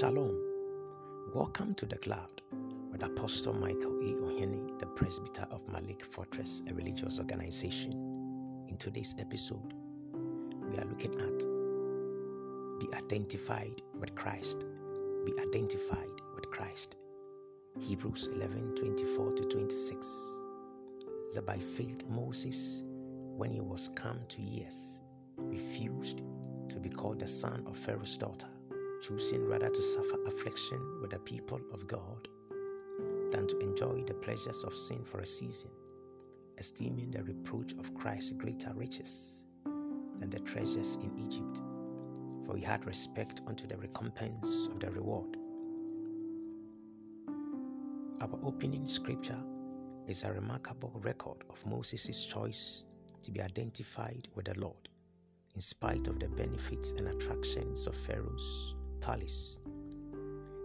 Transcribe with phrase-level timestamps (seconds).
[0.00, 0.34] Shalom.
[1.34, 2.40] Welcome to the cloud
[2.90, 4.14] with Apostle Michael E.
[4.14, 7.92] Ohene, the presbyter of Malik Fortress, a religious organization.
[8.70, 9.74] In today's episode,
[10.14, 11.38] we are looking at
[12.80, 14.64] be identified with Christ.
[15.26, 16.96] Be identified with Christ.
[17.78, 20.42] Hebrews 11 24 to 26.
[21.34, 25.02] That by faith Moses, when he was come to years,
[25.36, 26.22] refused
[26.70, 28.48] to be called the son of Pharaoh's daughter
[29.00, 32.28] choosing rather to suffer affliction with the people of God
[33.30, 35.70] than to enjoy the pleasures of sin for a season,
[36.58, 41.60] esteeming the reproach of Christ greater riches than the treasures in Egypt,
[42.44, 45.36] for he had respect unto the recompense of the reward.
[48.20, 49.42] Our opening scripture
[50.06, 52.84] is a remarkable record of Moses' choice
[53.22, 54.88] to be identified with the Lord
[55.54, 59.58] in spite of the benefits and attractions of Pharaoh's palace.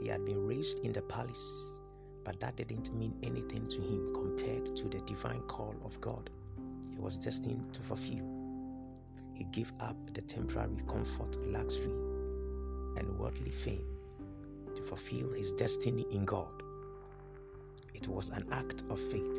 [0.00, 1.80] He had been raised in the palace,
[2.24, 6.30] but that didn't mean anything to him compared to the divine call of God
[6.88, 8.26] he was destined to fulfill.
[9.34, 11.92] He gave up the temporary comfort, luxury,
[12.96, 13.84] and worldly fame
[14.74, 16.62] to fulfill his destiny in God.
[17.94, 19.38] It was an act of faith.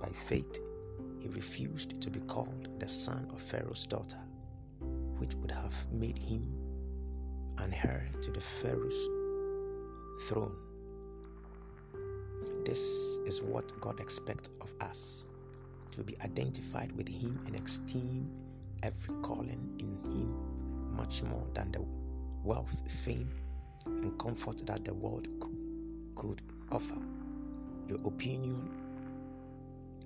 [0.00, 0.58] By faith,
[1.20, 4.18] he refused to be called the son of Pharaoh's daughter,
[5.18, 6.42] which would have made him
[7.62, 9.08] and heir to the Pharaoh's
[10.28, 10.56] throne.
[12.64, 15.26] This is what God expects of us
[15.92, 18.30] to be identified with Him and esteem
[18.82, 21.84] every calling in Him much more than the
[22.42, 23.30] wealth, fame,
[23.86, 25.28] and comfort that the world
[26.14, 26.98] could offer.
[27.88, 28.70] Your opinion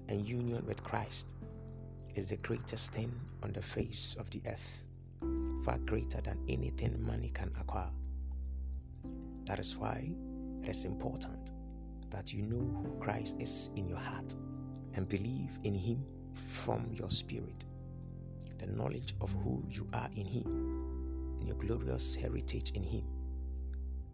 [0.09, 1.34] and union with Christ
[2.14, 4.87] is the greatest thing on the face of the earth
[5.65, 7.91] far greater than anything money can acquire.
[9.47, 10.12] That is why
[10.62, 11.53] it is important
[12.10, 14.34] that you know who Christ is in your heart
[14.94, 17.65] and believe in Him from your spirit.
[18.59, 20.47] The knowledge of who you are in Him
[21.38, 23.05] and your glorious heritage in Him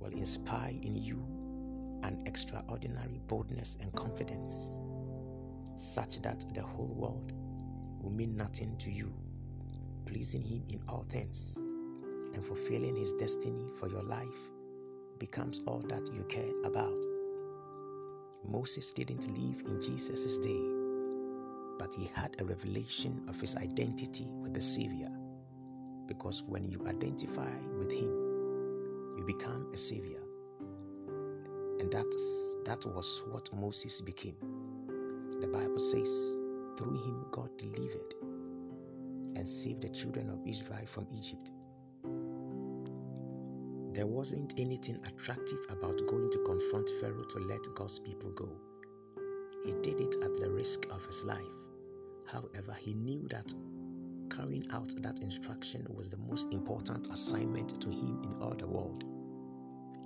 [0.00, 1.16] will inspire in you
[2.04, 4.80] an extraordinary boldness and confidence,
[5.76, 7.32] such that the whole world
[8.00, 9.12] will mean nothing to you
[10.08, 11.64] pleasing Him in all things
[12.34, 14.50] and fulfilling His destiny for your life
[15.18, 17.04] becomes all that you care about.
[18.48, 20.60] Moses didn't live in Jesus' day,
[21.78, 25.10] but he had a revelation of his identity with the Savior.
[26.06, 28.08] Because when you identify with Him,
[29.18, 30.22] you become a Savior.
[31.80, 34.36] And that's, that was what Moses became.
[35.40, 36.36] The Bible says,
[36.78, 38.14] through him God delivered
[39.38, 41.52] and saved the children of Israel from Egypt.
[43.94, 48.50] There wasn't anything attractive about going to confront Pharaoh to let God's people go.
[49.64, 51.38] He did it at the risk of his life.
[52.30, 53.52] However, he knew that
[54.30, 59.04] carrying out that instruction was the most important assignment to him in all the world.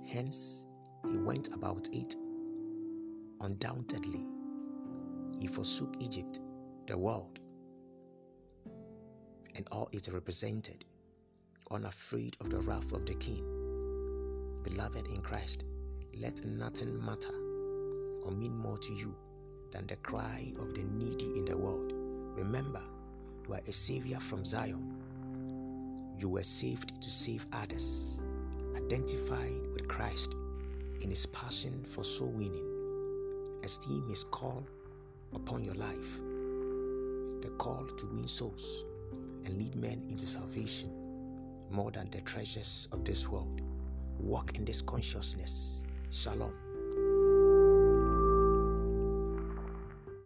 [0.09, 0.65] Hence,
[1.11, 2.15] he went about it
[3.41, 4.25] undauntedly.
[5.39, 6.39] He forsook Egypt,
[6.87, 7.39] the world,
[9.55, 10.85] and all it represented,
[11.71, 13.43] unafraid of the wrath of the king.
[14.63, 15.65] Beloved in Christ,
[16.19, 17.33] let nothing matter
[18.23, 19.15] or mean more to you
[19.71, 21.91] than the cry of the needy in the world.
[22.37, 22.81] Remember,
[23.47, 24.93] you are a savior from Zion.
[26.17, 28.21] You were saved to save others.
[28.75, 30.35] Identified with Christ
[31.01, 32.69] in his passion for soul winning.
[33.63, 34.65] Esteem his call
[35.33, 36.19] upon your life.
[37.41, 38.85] The call to win souls
[39.45, 40.89] and lead men into salvation
[41.69, 43.61] more than the treasures of this world.
[44.19, 45.83] Walk in this consciousness.
[46.11, 46.72] Shalom.